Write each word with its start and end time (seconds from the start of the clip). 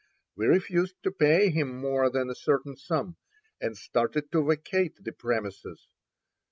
We 0.35 0.47
refused 0.47 0.95
to 1.03 1.11
pay 1.11 1.51
him 1.51 1.77
more 1.79 2.09
than 2.09 2.27
a 2.27 2.33
certain 2.33 2.75
sum, 2.75 3.17
and 3.61 3.77
started 3.77 4.31
to 4.31 4.43
vacate 4.43 4.95
the 4.99 5.11
premises. 5.11 5.89